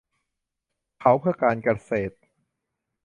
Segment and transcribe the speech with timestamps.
[0.97, 2.15] เผาเพื่อการเกษตร